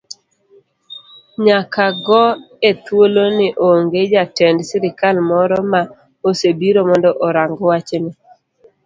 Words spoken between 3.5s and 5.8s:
onge jatend sirikal moro